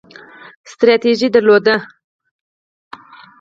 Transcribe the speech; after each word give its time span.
ستراتیژي 0.71 1.27
درلوده 1.35 1.75